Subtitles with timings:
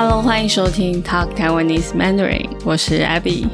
[0.00, 3.48] Hello，欢迎收听 Talk Taiwanese Mandarin，我是 Abby。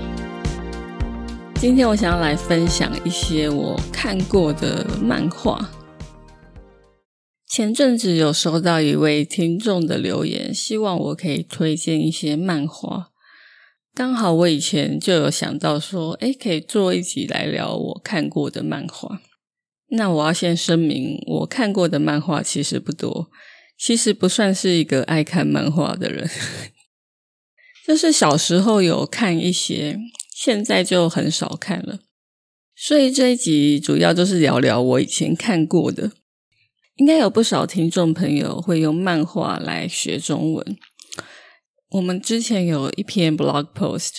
[1.54, 5.70] 今天我想要来分享一些我看过的漫画。
[7.48, 13.06] 前阵子有收到一位听众的留言，希望我可以推荐一些漫画。
[13.94, 19.22] 刚好我以前就有想到说，诶，可以做一集来聊我看过的漫画。
[19.88, 23.30] 那我要先声明，我看过的漫画其实不多，
[23.76, 26.28] 其实不算是一个爱看漫画的人，
[27.86, 29.98] 就是小时候有看一些，
[30.34, 32.00] 现在就很少看了。
[32.76, 36.12] 所以这一集主要就是聊聊我以前看过的。
[36.96, 40.76] 应该有不少听众朋友会用漫画来学中文。
[41.90, 44.12] 我们之前有一篇 blog post，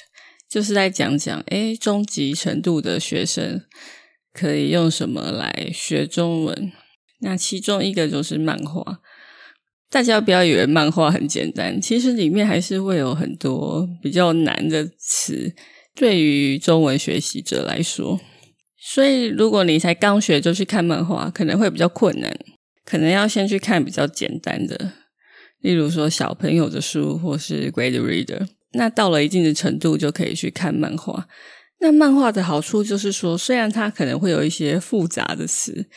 [0.49, 3.61] 就是在讲讲，诶中级程度的学生
[4.33, 6.73] 可以用什么来学中文。
[7.21, 8.99] 那其中一个就是漫画。
[9.95, 15.55] 大家不要以为漫画很简单，其实里面还是会有很多比较难的词，
[15.95, 18.19] 对于中文学习者来说。
[18.77, 22.37] 所以如果你才刚学就去看漫画，可能会比较困难。
[22.83, 24.91] 可能要先去看比较简单的，
[25.61, 28.45] 例如说小朋友的书或是 Grade Reader。
[28.73, 31.25] 那到了一定的程度，就可以去看漫画。
[31.79, 35.87] 那漫画的好处就是说，虽然它可能会有一些复杂的词，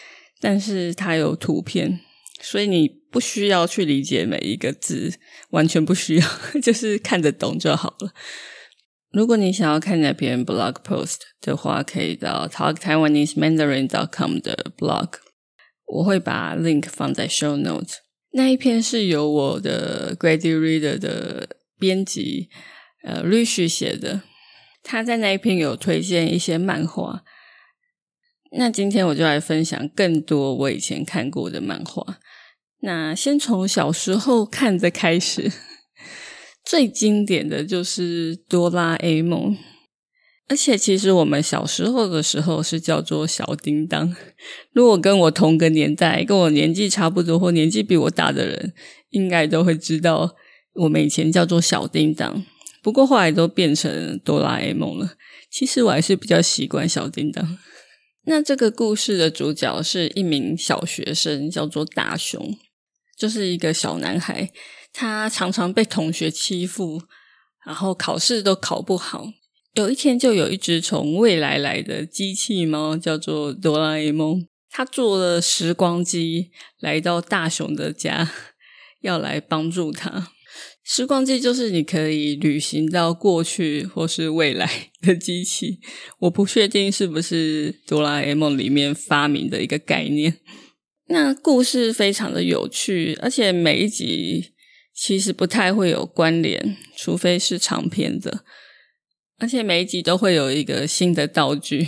[0.41, 1.99] 但是它有图片，
[2.41, 5.15] 所以你不需要去理解每一个字，
[5.51, 6.27] 完全不需要，
[6.63, 8.13] 就是看得懂就好了。
[9.11, 15.15] 如果你想要看那篇 blog post 的话，可以到 talktaiwanesemandarin.com 的 blog。
[15.87, 17.95] 我会把 link 放在 show notes。
[18.33, 22.51] 那一篇是由我的 Grady Reader 的编辑
[23.03, 24.21] 呃 Rich 写的，
[24.83, 27.25] 他在那一篇有推荐一些漫画。
[28.53, 32.19] 那今天我就来分享更多我以前看过的漫画。
[32.81, 35.51] 那先从小时候看的开始，
[36.65, 39.57] 最经典的就是哆啦 A 梦。
[40.51, 44.17] 而且，其实我们小时候的时候是叫做小叮当。
[44.73, 48.73] 如果跟我同个年代、跟我年纪差不多或年纪比我大的人，
[49.11, 50.35] 应该都会知道，
[50.73, 52.43] 我们以前叫做小叮当。
[52.83, 55.17] 不过后来都变成哆啦 A 梦了。
[55.51, 57.59] 其实我还是比较习惯小叮当。
[58.25, 62.57] 那这个故事的主角是一名小学生，叫做大雄，
[63.19, 64.51] 就是一个小男孩。
[64.93, 67.03] 他常常被同学欺负，
[67.67, 69.27] 然后考试都考不好。
[69.75, 74.47] 有一天，就有一只从未来来的机器猫，叫做哆啦 A 梦。
[74.71, 78.31] 他坐了时光机来到大雄的家，
[79.03, 80.33] 要来帮助他。
[80.83, 85.81] 时光机就是你可以旅行到过去或是未来的机器。
[86.21, 90.39] 我不确定是不是哆啦 A 梦里面发明的一个概念。
[91.09, 94.53] 那故事非常的有趣，而且每一集
[94.95, 98.45] 其实不太会有关联，除非是长篇的。
[99.39, 101.87] 而且每一集都会有一个新的道具，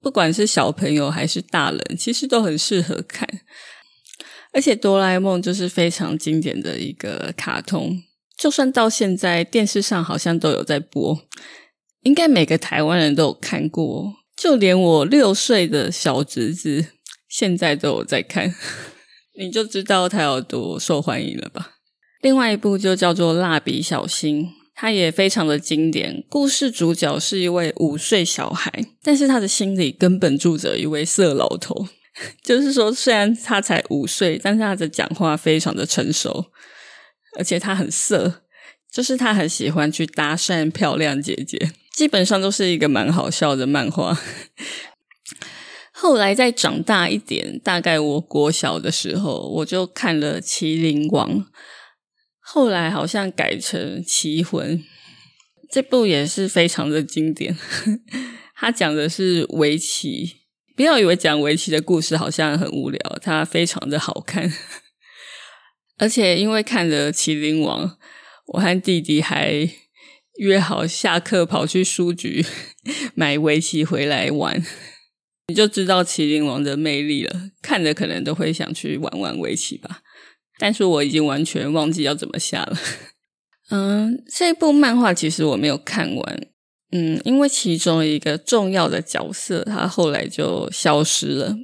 [0.00, 3.28] 不管是小朋友还是大人，其实都很适合看。
[4.52, 8.02] 而且哆啦 A 梦就是非常经典的一个卡通，
[8.36, 11.16] 就算到现在电视上好像都有在播，
[12.02, 16.86] 应该每个台湾人都有看过，就连我六岁的小侄子
[17.32, 18.54] 现在都有在看，
[19.38, 21.76] 你就知道它有多受欢迎了吧？
[22.20, 24.44] 另外一部就叫做《蜡笔小新》。
[24.74, 26.24] 它也非常的经典。
[26.28, 28.70] 故事主角是一位五岁小孩，
[29.02, 31.88] 但是他的心里根本住着一位色老头。
[32.44, 36.46] 就是说，虽然他才五岁，但是他的讲话非常的成熟，
[37.38, 38.42] 而且他很色，
[38.92, 41.72] 就是他很喜欢去搭讪漂亮姐姐。
[41.94, 44.18] 基本上都是一个蛮好笑的漫画。
[46.02, 51.38] 后来再长大一点，大概我国小的时候，我就看了《麒麟王》。
[52.40, 54.78] 后来好像改成《棋魂》，
[55.70, 57.56] 这部也是非常的经典。
[58.58, 60.38] 他讲的是围棋，
[60.76, 64.52] 不要以为讲围棋的故事好像很无聊，它非常的好看。
[65.98, 67.88] 而且因为看了《麒麟王》，
[68.48, 69.70] 我和弟弟还
[70.38, 72.44] 约好下课跑去书局
[73.14, 74.60] 买围棋回来玩，
[75.48, 77.50] 你就知道《麒麟王》的魅力了。
[77.60, 80.00] 看着可能都会想去玩玩围棋吧。
[80.58, 82.76] 但是我已经完全忘记要怎么下了。
[83.70, 86.46] 嗯，这部漫画其实我没有看完。
[86.92, 91.56] 嗯，因为其中一个重要的角色他后来就消失了，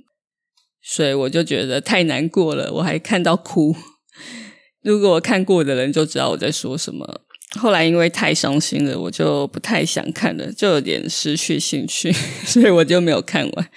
[0.82, 3.76] 所以我就觉得太难过了，我还看到哭。
[4.82, 7.22] 如果我看过的人就知道我在说什么。
[7.59, 12.12] 后来因为太伤心了，我就不太想看了，就有点失去兴趣，
[12.45, 13.68] 所以我就没有看完。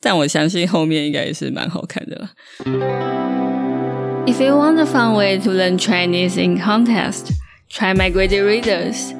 [0.00, 2.30] 但我相信后面应该也是蛮好看的了。
[4.26, 7.32] If you want a fun way to learn Chinese in context,
[7.70, 9.12] Try my great readers.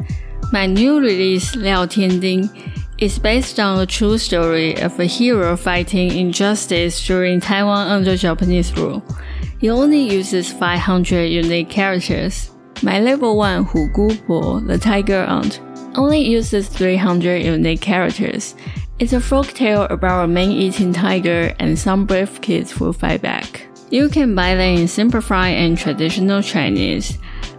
[0.52, 2.48] My new release, Liao Tianding,
[2.98, 8.74] is based on a true story of a hero fighting injustice during Taiwan under Japanese
[8.74, 9.02] rule.
[9.60, 12.50] It only uses 500 unique characters.
[12.83, 15.61] My level 1 Hu Gu Po, the tiger aunt,
[15.95, 18.55] only uses 300 unique characters.
[18.99, 23.67] It's a folk tale about a man-eating tiger and some brave kids who fight back.
[23.89, 27.17] You can buy them in simplified and traditional Chinese.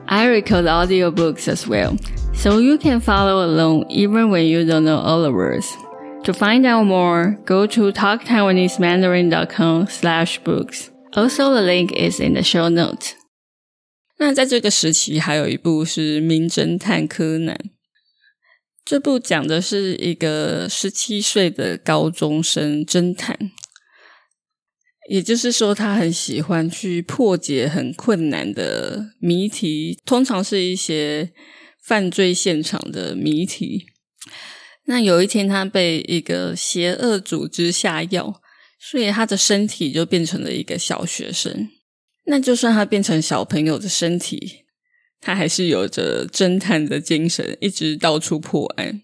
[0.09, 1.97] I record audiobooks as well
[2.35, 5.75] so you can follow along even when you don't know all the words.
[6.25, 10.91] To find out more, go to talktaiwanesemandarin.com slash books.
[11.15, 13.15] Also, the link is in the show note.
[14.25, 17.55] 那在这个时期，还有一部是《名侦探柯南》。
[18.85, 23.51] 这部讲的是一个十七岁的高中生侦探，
[25.11, 31.33] 也就是说，他很喜欢去破解很困难的谜题，通常是一些。
[31.87, 33.85] 犯罪现场的谜题。
[34.87, 38.41] 那有一天，他被一个邪恶组织下药，
[38.81, 41.69] 所以他的身体就变成了一个小学生。
[42.27, 44.65] 那就算他变成小朋友的身体，
[45.21, 49.03] 他还是有着侦探的精神，一直到处破案。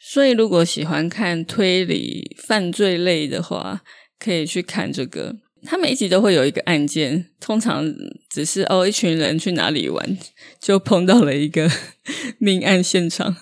[0.00, 3.82] 所以，如果喜欢看推理犯罪类的话，
[4.18, 5.36] 可以去看这个。
[5.64, 7.84] 他每一集都会有一个案件，通常
[8.30, 10.18] 只是哦，一群人去哪里玩，
[10.60, 11.68] 就碰到了一个
[12.38, 13.36] 命案现场。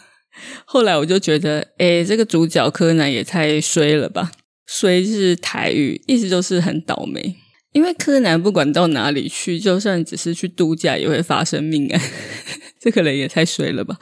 [0.65, 4.33] 后来我就觉得，诶，这个主角柯南也太衰了吧！
[4.67, 7.37] 衰是台语，意思就是很倒霉。
[7.77, 12.01] 因为柯南不管到哪里去，就算只是去度假，也会发生命案。
[12.81, 13.99] 这可能也太衰了吧！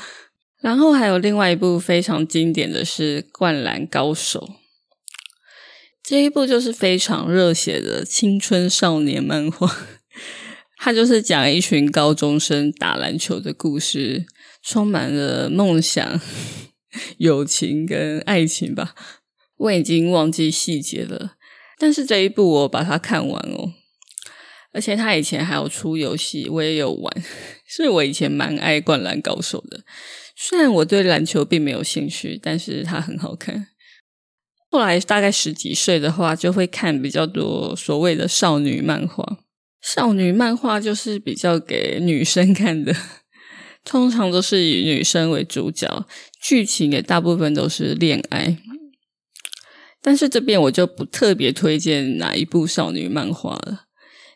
[0.61, 4.39] 然后还有另外一部非常经典的是《灌篮高手》。
[6.05, 9.69] 这一部就是非常热血的青春少年漫画，
[10.79, 14.25] 它就是讲一群高中生打篮球的故事，
[14.63, 16.21] 充满了梦想、
[17.19, 18.95] 友情跟爱情吧。
[19.57, 21.33] 我已经忘记细节了，
[21.85, 23.75] 但是这一部我把它看完哦，
[24.73, 27.15] 而且他以前还有出游戏，我也有玩，
[27.69, 29.85] 所以我以前蛮爱《灌篮高手》的。
[30.35, 33.67] 虽然我对篮球并没有兴趣，但是它很好看。
[34.71, 39.41] 后来大概十几岁的话，就会看比较多所谓的少女漫画。
[39.83, 42.97] 少女漫画就是比较给女生看的，
[43.85, 46.07] 通常都是以女生为主角，
[46.41, 48.57] 剧情也大部分都是恋爱。
[50.07, 53.85] 但是这边我就不特别推荐哪一部少女漫画了，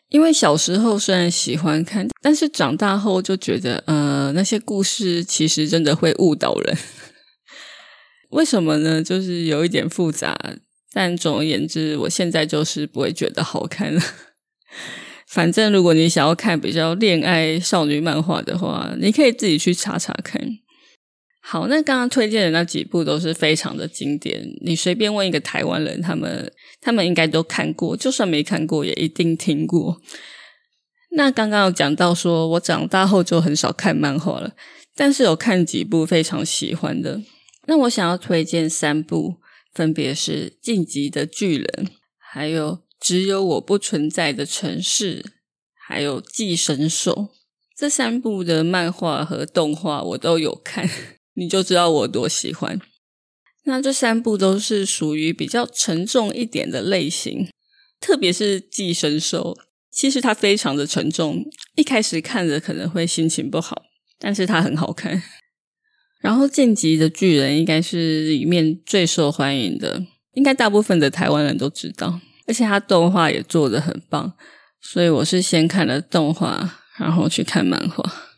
[0.09, 6.75] 因为小时候虽然喜欢看，但是长大后就觉得，呃，那些故事其实真的会误导人。
[8.31, 9.03] 为什么呢？
[9.03, 10.35] 就是有一点复杂，
[10.91, 14.01] 但总而言之，我现在就是不会觉得好看了。
[15.29, 20.41] 反正如果你想要看比较恋爱少女漫画的话，你可以自己去查查看。
[21.41, 26.51] 好，那刚刚推荐的那几部都是非常的经典，你随便问一个台湾人，他们
[26.81, 30.01] 他们应该都看过，就算没看过，也一定听过。
[31.11, 34.53] 那刚刚有讲到说，我长大后就很少看漫画了，
[34.95, 37.21] 但是有看几部非常喜欢的。
[37.65, 39.37] 那我想要推荐三部，
[39.73, 41.85] 分别是《晋级的巨人》，
[42.17, 45.21] 还有《只有我不存在的城市》，
[45.87, 47.13] 还有《寄生兽》。
[47.75, 50.87] 这三部的漫画和动画我都有看，
[51.39, 52.77] 你就知道我多喜欢。
[53.63, 57.47] 那这三部都是属于比较沉重一点的类型，
[58.01, 59.55] 特别是《寄生兽》，
[59.89, 63.83] 其实它非常的沉重，一开始看着可能会心情不好，
[64.19, 65.23] 但是它很好看。
[66.19, 74.33] 然后《晋级的巨人》应该是里面最受欢迎的，应该大部分的台湾人都知道，而且它动画也做的很棒，
[74.81, 78.28] 所以我是先看了动画，然后去看漫画。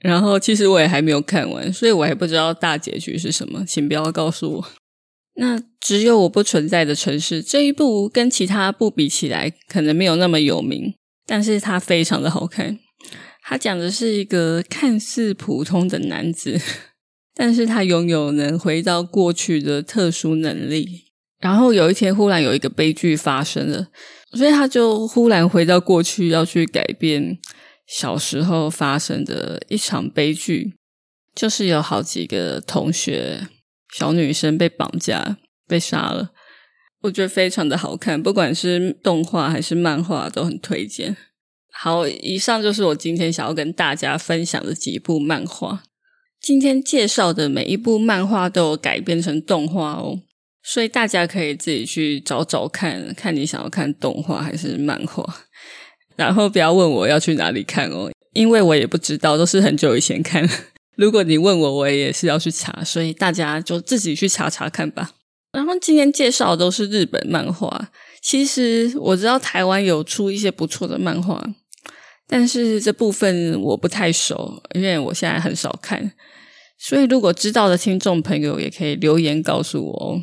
[0.00, 4.68] 然后其实我也还没有看完，所以我还不知道大结局是什么，请不要告诉我。
[5.36, 10.94] 那只有我不存在的城市这一部跟其他部比起来，可能没有那么有名，
[11.26, 12.78] 但是它非常的好看。
[13.42, 16.60] 它讲的是一个看似普通的男子。
[17.32, 21.04] 但是他拥有能回到过去的特殊能力，
[21.38, 23.86] 然后有一天忽然有一个悲剧发生了，
[24.32, 27.38] 所以他就忽然回到过去，要去改变
[27.90, 30.74] 小时候发生的一场悲剧，
[31.34, 33.48] 就是有好几个同学
[33.92, 36.30] 小女生被绑架被杀了。
[37.02, 41.16] 我觉得非常的好看，不管是动画还是漫画都很推荐。
[41.72, 45.82] 好，以上就是我今天想要跟大家分享的几部漫画。
[46.40, 50.20] 今天介绍的每一部漫画都有改编成动画哦，
[50.62, 55.24] 所以大家可以自己去找找看看你想要看动画还是漫画，
[56.26, 60.48] 然后不要问我要去哪里看哦，因为我也不知道，都是很久以前看。
[60.96, 65.12] 如果你问我，我也是要去查，所以大家就自己去查查看吧。
[65.52, 67.90] 然后今天介绍都是日本漫画，
[68.22, 71.42] 其实我知道台湾有出一些不错的漫画，
[72.28, 76.12] 但是这部分我不太熟，因为我现在很少看。
[76.78, 80.22] 所以如果知道的听众朋友也可以留言告诉我哦。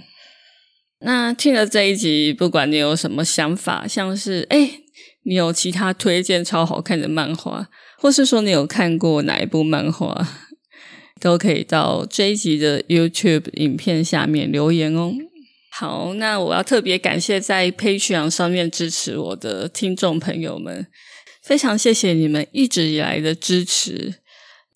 [1.01, 4.82] 那听了这一集，不管你有什么想法，像是哎，
[5.27, 7.67] 你有其他推荐超好看的漫画，
[8.00, 10.25] 或是说你有看过哪一部漫画，
[11.19, 15.12] 都可以到这一集的 YouTube 影片下面留言哦。
[15.69, 20.88] 好，那我要特别感谢在 Patreon 上面支持我的听众朋友们，
[21.43, 24.15] 非常谢谢你们一直以来的支持。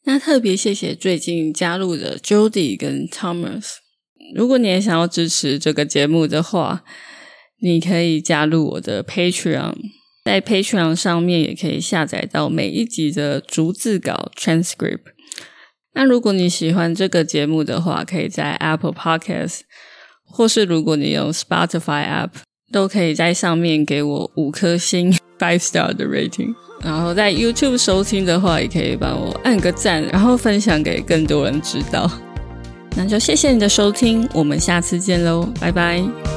[0.04, 3.76] 那特别谢谢最近加入的 Jody 跟 Thomas。
[4.36, 6.84] 如果你也想要支持这个节目的话，
[7.62, 9.76] 你可以加入我的 Patreon，
[10.24, 15.00] 在 Patreon 上面也可以下载到每一集的逐字稿 transcript。
[15.94, 19.62] 那如果你喜欢这个节目的话，可以在 Apple Podcast，
[20.24, 22.30] 或是如果你用 Spotify app，
[22.72, 26.54] 都可以在上面给我五颗星 five star 的 rating。
[26.84, 32.10] 然后在 YouTube 收听的话，也可以帮我按个赞，然后分享给更多人知道。
[32.96, 36.31] 那就谢谢你的收听，我们下次见喽，拜拜。